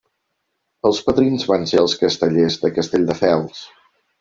Els 0.89 1.01
padrins 1.09 1.45
van 1.51 1.67
ser 1.73 1.79
els 1.83 1.95
Castellers 2.01 2.59
de 2.65 2.73
Castelldefels. 2.81 3.65